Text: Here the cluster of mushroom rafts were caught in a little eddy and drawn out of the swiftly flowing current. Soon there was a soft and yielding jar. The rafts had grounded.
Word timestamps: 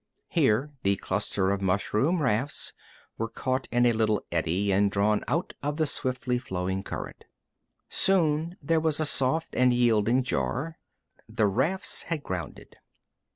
Here 0.29 0.71
the 0.81 0.95
cluster 0.95 1.51
of 1.51 1.61
mushroom 1.61 2.23
rafts 2.23 2.73
were 3.19 3.29
caught 3.29 3.67
in 3.71 3.85
a 3.85 3.93
little 3.93 4.25
eddy 4.31 4.71
and 4.71 4.89
drawn 4.89 5.23
out 5.27 5.53
of 5.61 5.77
the 5.77 5.85
swiftly 5.85 6.39
flowing 6.39 6.81
current. 6.81 7.25
Soon 7.87 8.55
there 8.63 8.79
was 8.79 8.99
a 8.99 9.05
soft 9.05 9.55
and 9.55 9.71
yielding 9.75 10.23
jar. 10.23 10.79
The 11.29 11.45
rafts 11.45 12.01
had 12.09 12.23
grounded. 12.23 12.77